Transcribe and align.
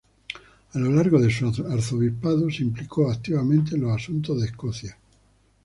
A 0.73 0.79
lo 0.79 0.89
largo 0.89 1.19
de 1.21 1.29
su 1.29 1.45
arzobispado, 1.69 2.49
se 2.49 2.63
implicó 2.63 3.11
activamente 3.11 3.75
en 3.75 3.81
los 3.81 3.95
asuntos 3.95 4.41
de 4.41 4.47
Escocia. 4.47 4.97